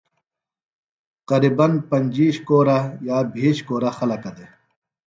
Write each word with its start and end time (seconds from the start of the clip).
قرِباً 1.29 1.67
پنجِیش 1.89 2.35
کورہ 2.47 2.79
یا 3.07 3.17
بھیش 3.33 3.57
کورہ 3.67 3.89
خلَکہ 3.97 4.31
دےۡ 4.37 4.51